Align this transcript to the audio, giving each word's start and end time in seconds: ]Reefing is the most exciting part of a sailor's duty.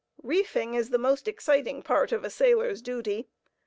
]Reefing 0.33 0.73
is 0.73 0.89
the 0.89 0.97
most 0.97 1.27
exciting 1.27 1.83
part 1.83 2.11
of 2.11 2.23
a 2.23 2.31
sailor's 2.31 2.81
duty. 2.81 3.27